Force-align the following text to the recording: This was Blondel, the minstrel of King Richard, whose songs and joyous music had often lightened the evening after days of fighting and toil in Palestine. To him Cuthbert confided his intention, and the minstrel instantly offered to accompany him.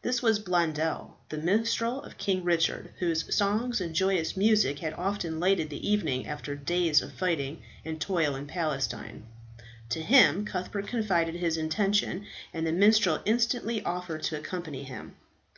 This 0.00 0.22
was 0.22 0.38
Blondel, 0.38 1.18
the 1.28 1.36
minstrel 1.36 2.00
of 2.00 2.16
King 2.16 2.42
Richard, 2.44 2.94
whose 2.98 3.34
songs 3.36 3.78
and 3.78 3.94
joyous 3.94 4.34
music 4.34 4.78
had 4.78 4.94
often 4.94 5.38
lightened 5.38 5.68
the 5.68 5.86
evening 5.86 6.26
after 6.26 6.54
days 6.54 7.02
of 7.02 7.12
fighting 7.12 7.60
and 7.84 8.00
toil 8.00 8.34
in 8.36 8.46
Palestine. 8.46 9.24
To 9.90 10.00
him 10.00 10.46
Cuthbert 10.46 10.86
confided 10.86 11.34
his 11.34 11.58
intention, 11.58 12.24
and 12.54 12.66
the 12.66 12.72
minstrel 12.72 13.20
instantly 13.26 13.84
offered 13.84 14.22
to 14.22 14.38
accompany 14.38 14.82
him. 14.84 15.14